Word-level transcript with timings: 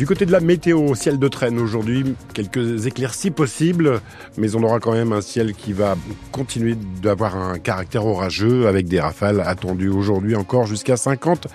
Du 0.00 0.06
côté 0.06 0.24
de 0.24 0.32
la 0.32 0.40
météo, 0.40 0.94
ciel 0.94 1.18
de 1.18 1.28
traîne 1.28 1.58
aujourd'hui, 1.58 2.14
quelques 2.32 2.86
éclaircies 2.86 3.30
possibles, 3.30 4.00
mais 4.38 4.54
on 4.54 4.62
aura 4.62 4.80
quand 4.80 4.92
même 4.92 5.12
un 5.12 5.20
ciel 5.20 5.52
qui 5.52 5.74
va 5.74 5.94
continuer 6.32 6.74
d'avoir 7.02 7.36
un 7.36 7.58
caractère 7.58 8.06
orageux 8.06 8.66
avec 8.66 8.88
des 8.88 8.98
rafales 8.98 9.42
attendues 9.42 9.90
aujourd'hui 9.90 10.36
encore 10.36 10.64
jusqu'à 10.64 10.96
50 10.96 11.48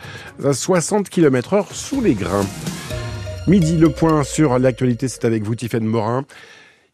à 0.43 0.53
60 0.53 1.09
km 1.09 1.53
heure 1.55 1.71
sous 1.71 2.01
les 2.01 2.13
grains. 2.13 2.45
Midi, 3.47 3.77
le 3.77 3.89
point 3.89 4.23
sur 4.23 4.59
l'actualité, 4.59 5.07
c'est 5.07 5.25
avec 5.25 5.41
vous, 5.41 5.55
Tiffaine 5.55 5.85
Morin. 5.85 6.23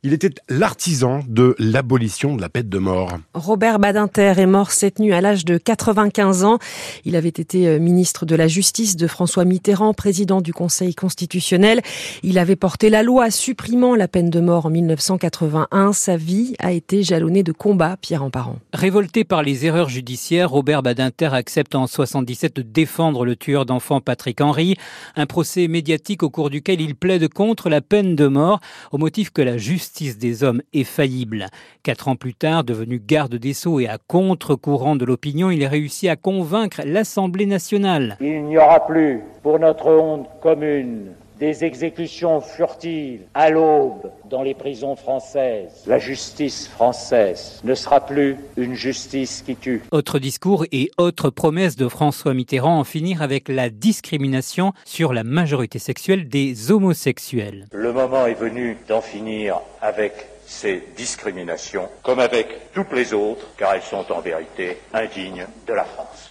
Il 0.04 0.14
était 0.14 0.32
l'artisan 0.50 1.24
de 1.28 1.56
l'abolition 1.60 2.36
de 2.36 2.42
la 2.42 2.50
peine 2.50 2.68
de 2.68 2.80
mort. 2.80 3.20
Robert 3.36 3.78
Badinter 3.78 4.34
est 4.36 4.48
mort 4.48 4.72
cette 4.72 4.98
nuit 4.98 5.14
à 5.14 5.22
l'âge 5.22 5.46
de 5.46 5.60
95 5.60 6.44
ans. 6.44 6.58
Il 7.06 7.16
avait 7.16 7.30
été 7.30 7.68
euh, 7.68 7.78
ministre 7.78 8.26
de 8.26 8.34
la 8.34 8.48
Justice 8.48 8.96
de 8.96 9.06
François 9.06 9.46
Mitterrand, 9.46 9.94
président 9.94 10.42
du 10.42 10.54
Conseil 10.54 10.96
constitutionnel. 10.96 11.82
Il 12.24 12.40
avait 12.40 12.56
porté 12.56 12.90
la 12.90 13.04
loi 13.04 13.30
supprimant 13.30 13.94
la 13.94 14.08
peine 14.08 14.32
de 14.32 14.40
mort 14.40 14.66
en 14.66 14.72
1981. 14.72 15.94
Sa 15.94 16.18
vie 16.18 16.56
a 16.58 16.72
été 16.72 17.04
jalonnée 17.04 17.44
de 17.44 17.52
combats, 17.52 17.96
Pierre 18.02 18.24
Emparent. 18.24 18.58
Révolté 18.74 19.24
par 19.24 19.44
les 19.44 19.68
erreurs 19.68 19.90
judiciaires, 19.90 20.50
Robert 20.50 20.82
Badinter 20.82 21.30
accepte 21.32 21.76
en 21.76 21.86
77 21.86 22.56
de 22.56 22.62
défendre 22.64 23.24
le 23.24 23.36
tueur 23.36 23.68
d'enfants 23.68 24.02
Patrick 24.02 24.42
Henry. 24.42 24.78
Un 25.16 25.28
procès 25.28 25.68
médiatique 25.68 26.24
au 26.24 26.32
cours 26.32 26.50
duquel 26.50 26.82
il 26.82 26.96
plaide 26.96 27.32
contre 27.32 27.70
la 27.70 27.82
peine 27.82 28.16
de 28.16 28.26
mort 28.26 28.62
au 28.92 28.98
motif 28.98 29.30
que 29.30 29.44
la 29.44 29.60
justice 29.60 29.91
justice 29.92 30.18
des 30.18 30.44
hommes 30.44 30.62
est 30.74 30.86
faillible. 30.86 31.48
Quatre 31.84 32.08
ans 32.08 32.16
plus 32.16 32.34
tard, 32.34 32.64
devenu 32.64 33.02
garde 33.06 33.36
des 33.36 33.54
Sceaux 33.54 33.82
et 33.82 33.88
à 33.88 33.98
contre-courant 33.98 34.96
de 34.96 35.04
l'opinion, 35.04 35.52
il 35.52 35.66
réussit 35.66 36.10
à 36.10 36.16
convaincre 36.16 36.82
l'Assemblée 36.86 37.46
nationale. 37.46 38.16
Il 38.22 38.46
n'y 38.46 38.58
aura 38.58 38.86
plus, 38.88 39.20
pour 39.44 39.60
notre 39.60 39.88
honte 39.88 40.30
commune, 40.42 41.12
des 41.42 41.66
exécutions 41.66 42.40
furtives 42.40 43.22
à 43.34 43.50
l'aube 43.50 44.12
dans 44.30 44.44
les 44.44 44.54
prisons 44.54 44.96
françaises. 44.96 45.84
La 45.88 45.98
justice 45.98 46.68
française 46.68 47.60
ne 47.64 47.74
sera 47.74 48.06
plus 48.06 48.38
une 48.58 48.76
justice 48.76 49.42
qui 49.44 49.56
tue. 49.56 49.82
Autre 49.92 50.20
discours 50.20 50.66
et 50.72 50.92
autre 51.00 51.32
promesse 51.32 51.76
de 51.76 51.88
François 51.88 52.36
Mitterrand 52.36 52.80
en 52.80 52.84
finir 52.84 53.24
avec 53.24 53.50
la 53.50 53.72
discrimination 53.72 54.74
sur 54.86 55.14
la 55.14 55.24
majorité 55.24 55.80
sexuelle 55.80 56.30
des 56.30 56.72
homosexuels. 56.72 57.66
Le 57.72 57.92
moment 57.92 58.28
est 58.28 58.36
venu 58.36 58.78
d'en 58.88 59.02
finir 59.02 59.62
avec 59.82 60.14
ces 60.46 60.84
discriminations, 60.96 61.90
comme 62.04 62.20
avec 62.20 62.72
toutes 62.72 62.92
les 62.92 63.16
autres, 63.16 63.48
car 63.58 63.74
elles 63.74 63.82
sont 63.82 64.06
en 64.12 64.22
vérité 64.22 64.78
indignes 64.94 65.48
de 65.66 65.74
la 65.74 65.86
France 65.86 66.31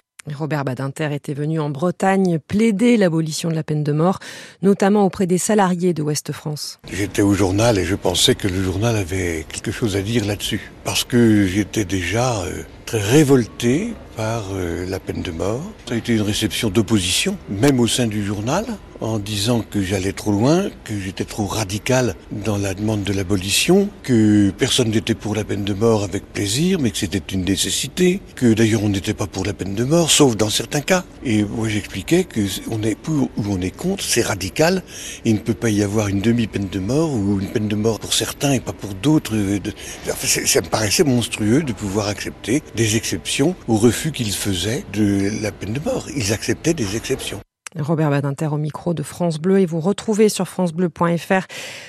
Robert 0.33 0.63
Badinter 0.63 1.09
était 1.13 1.33
venu 1.33 1.59
en 1.59 1.69
Bretagne 1.69 2.39
plaider 2.39 2.97
l'abolition 2.97 3.49
de 3.49 3.55
la 3.55 3.63
peine 3.63 3.83
de 3.83 3.91
mort, 3.91 4.19
notamment 4.61 5.05
auprès 5.05 5.25
des 5.25 5.37
salariés 5.37 5.93
de 5.93 6.03
Ouest 6.03 6.31
France. 6.31 6.79
J'étais 6.91 7.21
au 7.21 7.33
journal 7.33 7.79
et 7.79 7.85
je 7.85 7.95
pensais 7.95 8.35
que 8.35 8.47
le 8.47 8.61
journal 8.61 8.95
avait 8.95 9.45
quelque 9.51 9.71
chose 9.71 9.95
à 9.95 10.01
dire 10.01 10.25
là-dessus. 10.25 10.71
Parce 10.83 11.03
que 11.03 11.47
j'étais 11.47 11.85
déjà 11.85 12.41
euh, 12.41 12.63
très 12.85 13.01
révolté 13.01 13.93
euh, 14.21 14.85
la 14.87 14.99
peine 14.99 15.21
de 15.21 15.31
mort. 15.31 15.61
Ça 15.87 15.95
a 15.95 15.97
été 15.97 16.13
une 16.13 16.21
réception 16.21 16.69
d'opposition, 16.69 17.37
même 17.49 17.79
au 17.79 17.87
sein 17.87 18.07
du 18.07 18.23
journal, 18.23 18.65
en 19.01 19.17
disant 19.17 19.65
que 19.67 19.81
j'allais 19.81 20.13
trop 20.13 20.31
loin, 20.31 20.69
que 20.83 20.97
j'étais 20.97 21.25
trop 21.25 21.47
radical 21.47 22.15
dans 22.31 22.57
la 22.57 22.75
demande 22.75 23.03
de 23.03 23.13
l'abolition, 23.13 23.89
que 24.03 24.51
personne 24.51 24.91
n'était 24.91 25.15
pour 25.15 25.35
la 25.35 25.43
peine 25.43 25.63
de 25.63 25.73
mort 25.73 26.03
avec 26.03 26.23
plaisir, 26.31 26.79
mais 26.79 26.91
que 26.91 26.97
c'était 26.99 27.23
une 27.33 27.43
nécessité, 27.43 28.21
que 28.35 28.53
d'ailleurs 28.53 28.83
on 28.83 28.89
n'était 28.89 29.15
pas 29.15 29.25
pour 29.25 29.43
la 29.43 29.53
peine 29.53 29.73
de 29.73 29.83
mort, 29.83 30.11
sauf 30.11 30.37
dans 30.37 30.51
certains 30.51 30.81
cas. 30.81 31.03
Et 31.25 31.43
moi 31.43 31.67
j'expliquais 31.67 32.23
que 32.23 32.41
on 32.69 32.83
est 32.83 32.95
pour 32.95 33.29
ou 33.37 33.43
on 33.49 33.59
est 33.61 33.75
contre, 33.75 34.03
c'est 34.03 34.21
radical, 34.21 34.83
il 35.25 35.33
ne 35.33 35.39
peut 35.39 35.55
pas 35.55 35.69
y 35.69 35.81
avoir 35.81 36.07
une 36.07 36.21
demi-peine 36.21 36.69
de 36.69 36.79
mort 36.79 37.11
ou 37.11 37.39
une 37.39 37.47
peine 37.47 37.67
de 37.67 37.75
mort 37.75 37.99
pour 37.99 38.13
certains 38.13 38.53
et 38.53 38.59
pas 38.59 38.73
pour 38.73 38.93
d'autres. 38.93 39.33
ça 40.15 40.61
me 40.61 40.67
paraissait 40.67 41.03
monstrueux 41.03 41.63
de 41.63 41.73
pouvoir 41.73 42.07
accepter 42.07 42.61
des 42.75 42.95
exceptions 42.95 43.55
au 43.67 43.77
refus 43.77 44.10
qu'ils 44.11 44.33
faisaient 44.33 44.83
de 44.93 45.29
la 45.41 45.51
peine 45.51 45.73
de 45.73 45.79
mort. 45.79 46.05
Ils 46.15 46.33
acceptaient 46.33 46.73
des 46.73 46.95
exceptions. 46.95 47.41
Robert 47.79 48.09
Badinter 48.09 48.47
au 48.47 48.57
micro 48.57 48.93
de 48.93 49.01
France 49.01 49.39
Bleu 49.39 49.59
et 49.59 49.65
vous 49.65 49.79
retrouvez 49.79 50.27
sur 50.27 50.47
francebleu.fr 50.47 51.45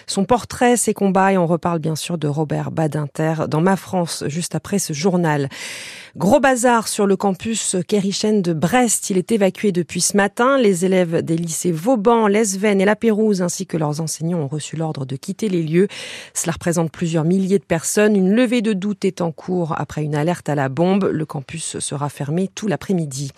son 0.06 0.25
portrait, 0.25 0.77
ses 0.77 0.94
combats 0.94 1.33
et 1.33 1.38
on 1.38 1.47
reparle 1.47 1.81
bien 1.81 1.97
sûr 1.97 2.19
de 2.19 2.28
Robert 2.28 2.71
Badinter 2.71 3.34
dans 3.49 3.60
Ma 3.60 3.77
France 3.77 4.22
juste 4.28 4.55
après 4.55 4.78
ce 4.78 4.93
journal. 4.93 5.49
Gros 6.14 6.40
bazar 6.40 6.88
sur 6.88 7.06
le 7.06 7.16
campus 7.16 7.74
Kerichen 7.88 8.42
de 8.42 8.52
Brest. 8.52 9.08
Il 9.08 9.16
est 9.16 9.32
évacué 9.32 9.72
depuis 9.72 10.02
ce 10.02 10.14
matin. 10.14 10.58
Les 10.58 10.84
élèves 10.84 11.22
des 11.22 11.38
lycées 11.38 11.72
Vauban, 11.72 12.26
Lesven 12.26 12.82
et 12.82 12.84
La 12.84 12.96
Pérouse 12.96 13.40
ainsi 13.40 13.66
que 13.66 13.78
leurs 13.78 14.02
enseignants 14.02 14.40
ont 14.40 14.46
reçu 14.46 14.76
l'ordre 14.76 15.06
de 15.06 15.16
quitter 15.16 15.48
les 15.48 15.62
lieux. 15.62 15.88
Cela 16.34 16.52
représente 16.52 16.92
plusieurs 16.92 17.24
milliers 17.24 17.58
de 17.58 17.64
personnes. 17.64 18.14
Une 18.14 18.30
levée 18.30 18.60
de 18.60 18.74
doute 18.74 19.06
est 19.06 19.22
en 19.22 19.32
cours 19.32 19.74
après 19.80 20.04
une 20.04 20.14
alerte 20.14 20.50
à 20.50 20.54
la 20.54 20.68
bombe. 20.68 21.08
Le 21.10 21.24
campus 21.24 21.78
sera 21.78 22.10
fermé 22.10 22.50
tout 22.54 22.68
l'après-midi. 22.68 23.30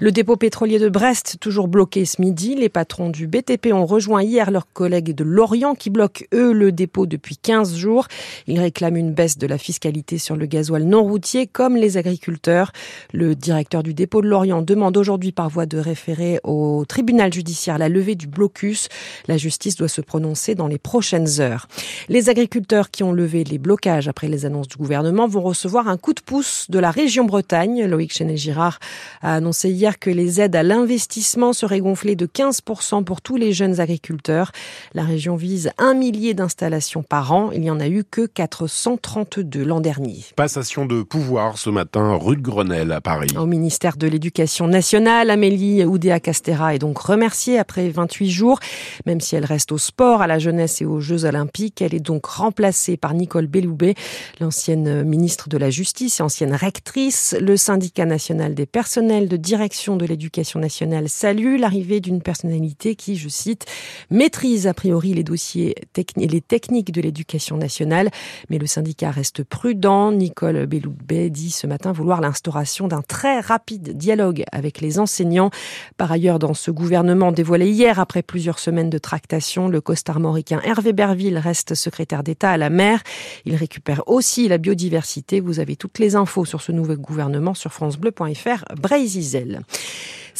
Le 0.00 0.10
dépôt 0.10 0.34
pétrolier 0.34 0.80
de 0.80 0.88
Brest, 0.88 1.36
toujours 1.38 1.68
bloqué 1.68 2.04
ce 2.04 2.20
midi. 2.20 2.56
Les 2.56 2.68
patrons 2.68 3.10
du 3.10 3.28
BTP 3.28 3.68
ont 3.72 3.86
rejoint 3.86 4.24
hier 4.24 4.50
leurs 4.50 4.72
collègues 4.72 5.14
de 5.14 5.22
Lorient 5.22 5.76
qui 5.76 5.88
bloquent 5.88 6.24
eux 6.34 6.52
le 6.52 6.72
dépôt 6.72 7.06
depuis 7.06 7.36
15 7.36 7.76
jours. 7.76 8.08
Ils 8.48 8.58
réclament 8.58 8.96
une 8.96 9.12
baisse 9.12 9.38
de 9.38 9.46
la 9.46 9.56
fiscalité 9.56 10.18
sur 10.18 10.34
le 10.34 10.46
gasoil 10.46 10.82
non 10.82 11.04
routier 11.04 11.46
comme 11.46 11.76
les 11.76 11.96
agriculteurs 11.96 12.07
agriculteurs. 12.08 12.72
Le 13.12 13.34
directeur 13.36 13.82
du 13.82 13.94
dépôt 13.94 14.22
de 14.22 14.28
Lorient 14.28 14.62
demande 14.62 14.96
aujourd'hui 14.96 15.32
par 15.32 15.48
voie 15.48 15.66
de 15.66 15.78
référé 15.78 16.40
au 16.42 16.84
tribunal 16.88 17.32
judiciaire 17.32 17.78
la 17.78 17.88
levée 17.88 18.14
du 18.14 18.26
blocus. 18.26 18.88
La 19.28 19.36
justice 19.36 19.76
doit 19.76 19.88
se 19.88 20.00
prononcer 20.00 20.54
dans 20.54 20.66
les 20.66 20.78
prochaines 20.78 21.40
heures. 21.40 21.68
Les 22.08 22.28
agriculteurs 22.28 22.90
qui 22.90 23.02
ont 23.02 23.12
levé 23.12 23.44
les 23.44 23.58
blocages 23.58 24.08
après 24.08 24.28
les 24.28 24.46
annonces 24.46 24.68
du 24.68 24.76
gouvernement 24.76 25.28
vont 25.28 25.42
recevoir 25.42 25.88
un 25.88 25.96
coup 25.96 26.14
de 26.14 26.20
pouce 26.20 26.66
de 26.68 26.78
la 26.78 26.90
région 26.90 27.24
Bretagne. 27.24 27.84
Loïc 27.84 28.12
Chenet-Girard 28.12 28.78
a 29.22 29.34
annoncé 29.34 29.70
hier 29.70 29.98
que 29.98 30.10
les 30.10 30.40
aides 30.40 30.56
à 30.56 30.62
l'investissement 30.62 31.52
seraient 31.52 31.80
gonflées 31.80 32.16
de 32.16 32.26
15% 32.26 33.04
pour 33.04 33.20
tous 33.20 33.36
les 33.36 33.52
jeunes 33.52 33.80
agriculteurs. 33.80 34.52
La 34.94 35.04
région 35.04 35.36
vise 35.36 35.70
un 35.78 35.94
millier 35.94 36.34
d'installations 36.34 37.02
par 37.02 37.32
an. 37.32 37.50
Il 37.52 37.60
n'y 37.60 37.70
en 37.70 37.80
a 37.80 37.88
eu 37.88 38.04
que 38.04 38.26
432 38.26 39.64
l'an 39.64 39.80
dernier. 39.80 40.24
Passation 40.36 40.86
de 40.86 41.02
pouvoir 41.02 41.58
ce 41.58 41.70
matin 41.70 41.97
rue 41.98 42.36
de 42.36 42.42
Grenelle 42.42 42.92
à 42.92 43.00
Paris. 43.00 43.28
Au 43.36 43.46
ministère 43.46 43.96
de 43.96 44.06
l'Éducation 44.06 44.68
nationale, 44.68 45.30
Amélie 45.30 45.84
Oudéa-Castera 45.84 46.74
est 46.74 46.78
donc 46.78 46.98
remerciée 46.98 47.58
après 47.58 47.88
28 47.88 48.30
jours. 48.30 48.60
Même 49.06 49.20
si 49.20 49.36
elle 49.36 49.44
reste 49.44 49.72
au 49.72 49.78
sport, 49.78 50.22
à 50.22 50.26
la 50.26 50.38
jeunesse 50.38 50.80
et 50.80 50.84
aux 50.84 51.00
Jeux 51.00 51.24
Olympiques, 51.24 51.82
elle 51.82 51.94
est 51.94 52.00
donc 52.00 52.26
remplacée 52.26 52.96
par 52.96 53.14
Nicole 53.14 53.46
Belloubet, 53.46 53.94
l'ancienne 54.40 55.02
ministre 55.02 55.48
de 55.48 55.58
la 55.58 55.70
Justice 55.70 56.20
et 56.20 56.22
ancienne 56.22 56.54
rectrice. 56.54 57.34
Le 57.40 57.56
syndicat 57.56 58.06
national 58.06 58.54
des 58.54 58.66
personnels 58.66 59.28
de 59.28 59.36
direction 59.36 59.96
de 59.96 60.06
l'éducation 60.06 60.60
nationale 60.60 61.08
salue 61.08 61.58
l'arrivée 61.58 62.00
d'une 62.00 62.22
personnalité 62.22 62.94
qui, 62.94 63.16
je 63.16 63.28
cite, 63.28 63.66
maîtrise 64.10 64.66
a 64.66 64.74
priori 64.74 65.14
les 65.14 65.24
dossiers 65.24 65.74
et 65.96 66.26
les 66.26 66.40
techniques 66.40 66.92
de 66.92 67.00
l'éducation 67.00 67.56
nationale. 67.56 68.10
Mais 68.50 68.58
le 68.58 68.66
syndicat 68.66 69.10
reste 69.10 69.42
prudent. 69.42 70.12
Nicole 70.12 70.66
Belloubet 70.66 71.30
dit 71.30 71.50
ce 71.50 71.66
matin 71.66 71.87
vouloir 71.92 72.20
l'instauration 72.20 72.88
d'un 72.88 73.02
très 73.02 73.40
rapide 73.40 73.96
dialogue 73.96 74.44
avec 74.52 74.80
les 74.80 74.98
enseignants. 74.98 75.50
Par 75.96 76.10
ailleurs, 76.12 76.38
dans 76.38 76.54
ce 76.54 76.70
gouvernement 76.70 77.32
dévoilé 77.32 77.68
hier, 77.70 77.98
après 78.00 78.22
plusieurs 78.22 78.58
semaines 78.58 78.90
de 78.90 78.98
tractation, 78.98 79.68
le 79.68 79.80
costarmoricain 79.80 80.60
Hervé 80.64 80.92
Berville 80.92 81.38
reste 81.38 81.74
secrétaire 81.74 82.22
d'État 82.22 82.50
à 82.50 82.56
la 82.56 82.70
mer. 82.70 83.02
Il 83.44 83.54
récupère 83.54 84.02
aussi 84.06 84.48
la 84.48 84.58
biodiversité. 84.58 85.40
Vous 85.40 85.60
avez 85.60 85.76
toutes 85.76 85.98
les 85.98 86.16
infos 86.16 86.44
sur 86.44 86.60
ce 86.60 86.72
nouveau 86.72 86.96
gouvernement 86.96 87.54
sur 87.54 87.72
francebleu.fr. 87.72 88.64
Breizizel. 88.76 89.62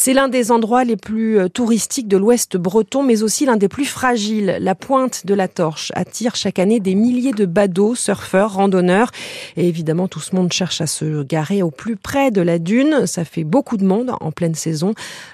C'est 0.01 0.13
l'un 0.13 0.29
des 0.29 0.49
endroits 0.49 0.85
les 0.85 0.95
plus 0.95 1.37
euh, 1.37 1.49
touristiques 1.49 2.07
de 2.07 2.15
l'ouest 2.15 2.55
breton, 2.55 3.03
mais 3.03 3.21
aussi 3.21 3.45
l'un 3.45 3.57
des 3.57 3.67
plus 3.67 3.83
fragiles. 3.83 4.55
La 4.61 4.73
pointe 4.73 5.25
de 5.25 5.33
la 5.33 5.49
Torche 5.49 5.91
attire 5.93 6.37
chaque 6.37 6.57
année 6.57 6.79
des 6.79 6.95
milliers 6.95 7.33
de 7.33 7.45
badauds, 7.45 7.95
surfeurs, 7.95 8.53
randonneurs. 8.53 9.11
Et 9.57 9.67
évidemment, 9.67 10.07
tout 10.07 10.21
ce 10.21 10.37
monde 10.37 10.53
cherche 10.53 10.79
à 10.79 10.87
se 10.87 11.23
garer 11.23 11.61
au 11.61 11.69
plus 11.69 11.97
près 11.97 12.31
de 12.31 12.39
la 12.39 12.59
dune. 12.59 13.07
Ça 13.07 13.25
fait 13.25 13.43
beaucoup 13.43 13.75
de 13.75 13.83
monde 13.83 14.13
en 14.21 14.31
pleine 14.31 14.55
saison. 14.55 14.93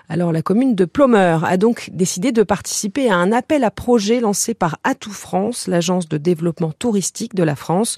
Alors 0.10 0.32
la 0.32 0.42
commune 0.42 0.74
de 0.74 0.86
Plomeur 0.86 1.46
a 1.46 1.58
donc 1.58 1.92
décidé 1.94 2.32
de 2.32 2.42
participer 2.42 3.08
à 3.08 3.18
un 3.18 3.32
appel 3.32 3.64
à 3.64 3.70
projet 3.70 4.20
lancé 4.20 4.56
par 4.56 4.80
Atout 4.84 5.12
France, 5.12 5.68
l'agence 5.68 6.10
de 6.10 6.18
développement 6.18 6.72
touristique 6.72 7.36
de 7.36 7.44
la 7.44 7.56
France, 7.56 7.98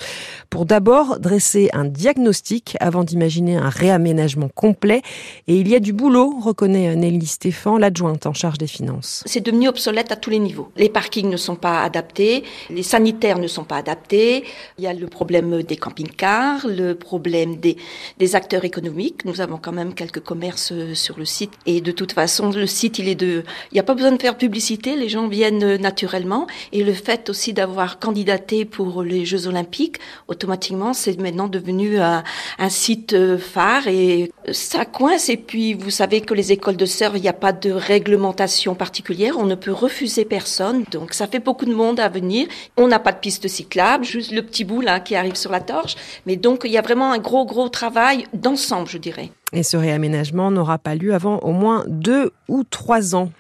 pour 0.50 0.66
d'abord 0.66 1.22
dresser 1.22 1.70
un 1.72 1.86
diagnostic 1.86 2.76
avant 2.82 3.06
d'imaginer 3.06 3.56
un 3.56 3.70
réaménagement 3.70 4.50
complet. 4.54 5.02
Et 5.48 5.56
il 5.62 5.70
y 5.70 5.76
a 5.76 5.80
du 5.80 5.94
boulot, 5.94 6.32
connaît 6.58 6.94
Nelly 6.96 7.26
Stéphane, 7.28 7.80
l'adjointe 7.80 8.26
en 8.26 8.34
charge 8.34 8.58
des 8.58 8.68
finances. 8.68 9.24
C'est 9.26 9.46
devenu 9.46 9.70
obsolète 9.70 10.12
à 10.12 10.16
tous 10.18 10.32
les 10.32 10.40
niveaux. 10.40 10.70
Les 10.76 10.90
parkings 10.90 11.30
ne 11.30 11.38
sont 11.38 11.56
pas 11.56 11.84
adaptés, 11.84 12.44
les 12.70 12.84
sanitaires 12.84 13.40
ne 13.40 13.48
sont 13.48 13.64
pas 13.64 13.78
adaptés, 13.78 14.44
il 14.78 14.84
y 14.84 14.88
a 14.88 14.94
le 14.94 15.08
problème 15.08 15.62
des 15.62 15.78
camping-cars, 15.78 16.68
le 16.68 16.96
problème 16.96 17.58
des, 17.58 17.78
des 18.18 18.36
acteurs 18.36 18.66
économiques. 18.66 19.24
Nous 19.24 19.40
avons 19.40 19.58
quand 19.58 19.72
même 19.72 19.94
quelques 19.94 20.20
commerces 20.20 20.72
euh, 20.74 20.96
sur 20.96 21.18
le 21.18 21.26
site 21.26 21.52
et 21.68 21.80
de 21.80 21.92
toute 21.92 22.12
façon, 22.12 22.50
le 22.50 22.66
site, 22.68 23.00
il 23.00 23.08
est 23.08 23.16
de... 23.16 23.44
Il 23.72 23.76
n'y 23.76 23.80
a 23.80 23.84
pas 23.84 23.94
besoin 23.94 24.12
de 24.12 24.22
faire 24.22 24.36
publicité, 24.36 24.96
les 24.96 25.10
gens 25.10 25.28
viennent 25.28 25.78
naturellement 25.78 26.48
et 26.74 26.84
le 26.84 26.94
fait 26.94 27.30
aussi 27.30 27.54
d'avoir 27.54 28.00
candidaté 28.00 28.66
pour 28.66 29.04
les 29.04 29.26
Jeux 29.26 29.48
Olympiques, 29.48 29.98
automatiquement, 30.28 30.94
c'est 30.94 31.20
maintenant 31.20 31.48
devenu 31.48 32.00
un, 32.00 32.24
un 32.58 32.70
site 32.70 33.14
euh, 33.14 33.38
phare 33.38 33.88
et 33.88 34.32
ça 34.52 34.86
coince 34.86 35.30
et 35.30 35.38
puis 35.38 35.76
vous 35.76 35.92
savez 35.92 36.22
que 36.22 36.34
les 36.38 36.52
écoles 36.52 36.78
de 36.78 36.86
surf, 36.86 37.14
il 37.16 37.22
n'y 37.22 37.28
a 37.28 37.34
pas 37.34 37.52
de 37.52 37.72
réglementation 37.72 38.76
particulière. 38.76 39.34
On 39.38 39.46
ne 39.46 39.56
peut 39.56 39.72
refuser 39.72 40.24
personne. 40.24 40.84
Donc, 40.92 41.14
ça 41.14 41.26
fait 41.28 41.40
beaucoup 41.40 41.66
de 41.66 41.74
monde 41.74 42.00
à 42.00 42.10
venir. 42.10 42.48
On 42.78 42.88
n'a 42.88 43.00
pas 43.00 43.12
de 43.12 43.18
piste 43.18 43.48
cyclable, 43.48 44.06
juste 44.06 44.32
le 44.32 44.44
petit 44.44 44.64
bout 44.64 44.82
là 44.82 45.00
qui 45.00 45.16
arrive 45.16 45.36
sur 45.36 45.52
la 45.52 45.60
torche. 45.60 45.96
Mais 46.28 46.36
donc, 46.36 46.62
il 46.64 46.72
y 46.72 46.78
a 46.78 46.82
vraiment 46.82 47.12
un 47.12 47.18
gros, 47.18 47.46
gros 47.46 47.70
travail 47.70 48.26
d'ensemble, 48.34 48.88
je 48.88 49.00
dirais. 49.00 49.32
Et 49.52 49.64
ce 49.64 49.78
réaménagement 49.78 50.52
n'aura 50.52 50.78
pas 50.78 50.94
lieu 50.94 51.14
avant 51.14 51.40
au 51.40 51.52
moins 51.52 51.84
deux 51.88 52.32
ou 52.48 52.64
trois 52.64 53.16
ans. 53.16 53.32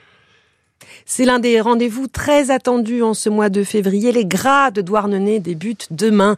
C'est 1.05 1.25
l'un 1.25 1.39
des 1.39 1.61
rendez-vous 1.61 2.07
très 2.07 2.51
attendus 2.51 3.01
en 3.01 3.13
ce 3.13 3.29
mois 3.29 3.49
de 3.49 3.63
février. 3.63 4.11
Les 4.11 4.25
gras 4.25 4.71
de 4.71 4.81
Douarnenez 4.81 5.39
débutent 5.39 5.87
demain. 5.91 6.35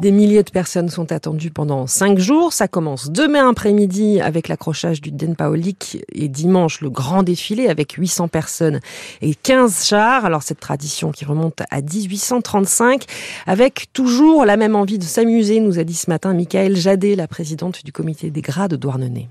Des 0.00 0.10
milliers 0.10 0.42
de 0.42 0.50
personnes 0.50 0.88
sont 0.88 1.12
attendues 1.12 1.50
pendant 1.50 1.86
cinq 1.86 2.18
jours. 2.18 2.52
Ça 2.52 2.68
commence 2.68 3.10
demain 3.10 3.48
après-midi 3.48 4.20
avec 4.20 4.48
l'accrochage 4.48 5.00
du 5.00 5.12
Den 5.12 5.36
Paolik 5.36 6.04
et 6.12 6.28
dimanche 6.28 6.80
le 6.80 6.90
grand 6.90 7.22
défilé 7.22 7.68
avec 7.68 7.92
800 7.92 8.28
personnes 8.28 8.80
et 9.22 9.34
15 9.34 9.84
chars. 9.86 10.24
Alors 10.24 10.42
cette 10.42 10.60
tradition 10.60 11.12
qui 11.12 11.24
remonte 11.24 11.62
à 11.70 11.80
1835 11.80 13.04
avec 13.46 13.86
toujours 13.92 14.44
la 14.44 14.56
même 14.56 14.74
envie 14.74 14.98
de 14.98 15.04
s'amuser, 15.04 15.60
nous 15.60 15.78
a 15.78 15.84
dit 15.84 15.94
ce 15.94 16.10
matin 16.10 16.34
Michael 16.34 16.76
Jadet, 16.76 17.14
la 17.14 17.28
présidente 17.28 17.84
du 17.84 17.92
comité 17.92 18.30
des 18.30 18.42
gras 18.42 18.68
de 18.68 18.76
Douarnenez. 18.76 19.28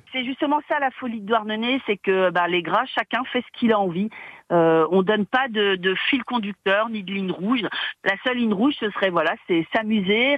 C'est 0.48 0.54
justement 0.54 0.68
ça 0.70 0.80
la 0.80 0.92
folie 0.92 1.20
de 1.20 1.26
Douarnenez, 1.26 1.82
c'est 1.86 1.98
que 1.98 2.30
bah, 2.30 2.48
les 2.48 2.62
gras, 2.62 2.86
chacun 2.86 3.24
fait 3.26 3.42
ce 3.42 3.60
qu'il 3.60 3.74
a 3.74 3.80
envie. 3.80 4.10
Euh, 4.54 4.88
on 4.92 5.02
donne 5.02 5.26
pas 5.26 5.50
de, 5.50 5.76
de, 5.76 5.94
fil 6.10 6.24
conducteur 6.24 6.88
ni 6.88 7.04
de 7.04 7.12
ligne 7.12 7.32
rouge. 7.32 7.64
La 8.06 8.16
seule 8.24 8.38
ligne 8.38 8.54
rouge, 8.54 8.76
ce 8.80 8.90
serait 8.92 9.10
voilà, 9.10 9.36
c'est 9.48 9.68
s'amuser, 9.76 10.38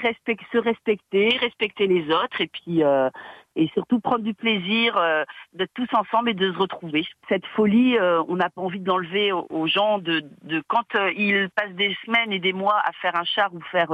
se 0.51 0.57
respecter, 0.57 1.37
respecter 1.39 1.85
les 1.85 2.09
autres, 2.09 2.41
et 2.41 2.47
puis 2.47 2.83
euh, 2.83 3.09
et 3.59 3.69
surtout 3.73 3.99
prendre 3.99 4.23
du 4.23 4.33
plaisir 4.33 4.95
euh, 4.97 5.23
d'être 5.53 5.73
tous 5.73 5.87
ensemble 5.93 6.29
et 6.29 6.33
de 6.33 6.51
se 6.51 6.57
retrouver. 6.57 7.05
Cette 7.27 7.45
folie, 7.47 7.97
euh, 7.97 8.23
on 8.27 8.37
n'a 8.37 8.49
pas 8.49 8.61
envie 8.61 8.79
d'enlever 8.79 9.31
aux, 9.31 9.67
gens 9.67 9.99
de, 9.99 10.23
de 10.43 10.63
quand 10.67 10.95
euh, 10.95 11.11
ils 11.17 11.49
passent 11.49 11.73
des 11.73 11.95
semaines 12.05 12.31
et 12.31 12.39
des 12.39 12.53
mois 12.53 12.79
à 12.79 12.91
faire 13.01 13.15
un 13.15 13.25
char 13.25 13.53
ou 13.53 13.59
faire 13.71 13.91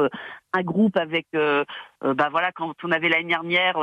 un 0.54 0.62
groupe 0.62 0.96
avec, 0.98 1.28
bah 1.34 2.30
voilà, 2.30 2.52
quand 2.54 2.74
on 2.84 2.92
avait 2.92 3.10
l'année 3.10 3.30
dernière 3.30 3.76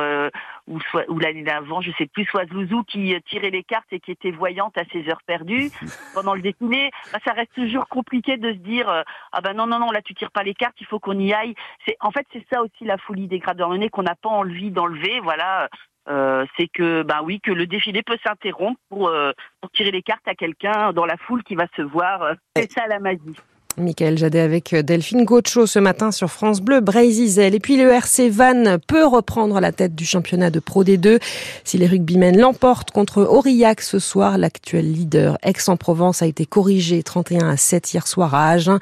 ou, 0.69 0.79
ou 1.09 1.19
l'année 1.19 1.43
d'avant, 1.43 1.81
je 1.81 1.91
sais 1.99 2.07
plus, 2.07 2.25
soit 2.25 2.47
Zouzou 2.47 2.85
qui 2.85 3.15
tirait 3.29 3.51
les 3.51 3.65
cartes 3.65 3.93
et 3.93 4.01
qui 4.01 4.11
était 4.11 4.31
voyante 4.31 4.77
à 4.79 4.85
ses 4.93 5.09
heures 5.09 5.23
perdues 5.27 5.71
pendant 6.15 6.35
le 6.35 6.43
défilé, 6.43 6.91
bah, 7.13 7.19
ça 7.25 7.33
reste 7.33 7.53
toujours 7.55 7.89
compliqué 7.89 8.37
de 8.37 8.53
se 8.53 8.59
dire 8.59 8.89
ah 9.33 9.41
ben 9.41 9.55
non 9.55 9.67
non 9.67 9.79
non 9.79 9.91
là 9.91 10.03
tu 10.03 10.15
tires 10.15 10.31
pas 10.31 10.43
les 10.43 10.55
cartes, 10.55 10.77
il 10.81 10.87
faut 10.87 11.01
qu'on 11.01 11.19
y 11.19 11.33
aille. 11.33 11.55
C'est 11.87 11.97
en 12.01 12.11
fait 12.11 12.27
c'est 12.33 12.45
ça 12.53 12.63
aussi 12.63 12.85
la 12.85 12.99
folie 12.99 13.29
des 13.29 13.39
gradeurs 13.39 13.73
qu'on 13.91 14.03
n'a 14.03 14.15
pas 14.15 14.29
envie 14.29 14.71
d'enlever. 14.71 15.21
Voilà, 15.21 15.69
euh, 16.09 16.45
c'est 16.57 16.69
que 16.69 17.03
bah 17.03 17.21
oui 17.23 17.41
que 17.41 17.53
le 17.53 17.67
défilé 17.67 18.03
peut 18.03 18.19
s'interrompre 18.25 18.81
pour, 18.89 19.09
euh, 19.09 19.33
pour, 19.61 19.71
tirer 19.71 19.91
les 19.91 20.03
cartes 20.03 20.27
à 20.27 20.35
quelqu'un 20.35 20.93
dans 20.93 21.07
la 21.07 21.17
foule 21.17 21.43
qui 21.45 21.55
va 21.55 21.67
se 21.77 21.83
voir. 21.83 22.35
C'est 22.57 22.71
ça 22.71 22.87
la 22.87 22.99
magie. 22.99 23.37
Michael 23.77 24.19
Jadet 24.19 24.41
avec 24.41 24.75
Delphine 24.75 25.25
Gaucho 25.25 25.67
ce 25.67 25.79
matin 25.79 26.11
sur 26.11 26.31
France 26.31 26.61
Bleu, 26.61 26.81
Brésil. 26.81 27.39
Et 27.39 27.61
puis 27.61 27.77
le 27.77 27.91
RC 27.91 28.29
Vannes 28.29 28.79
peut 28.87 29.05
reprendre 29.05 29.61
la 29.61 29.73
tête 29.73 29.95
du 29.95 30.05
championnat 30.05 30.51
de 30.51 30.61
Pro 30.61 30.85
D2 30.85 31.21
si 31.65 31.79
les 31.79 31.87
rugbymen 31.87 32.39
l'emportent 32.39 32.91
contre 32.91 33.23
Aurillac 33.23 33.81
ce 33.81 33.99
soir. 33.99 34.39
L'actuel 34.39 34.93
leader 34.93 35.39
Aix-en-Provence 35.43 36.23
a 36.23 36.27
été 36.27 36.47
corrigé 36.47 37.03
31 37.03 37.51
à 37.51 37.57
7 37.57 37.95
hier 37.95 38.07
soir 38.07 38.35
à 38.35 38.51
Agen. 38.51 38.79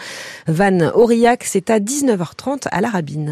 Vannes 0.47 0.91
Aurillac, 0.95 1.45
c'est 1.45 1.71
à 1.71 1.79
19h30 1.79 2.69
à 2.71 2.81
la 2.81 2.89
Rabine. 2.89 3.29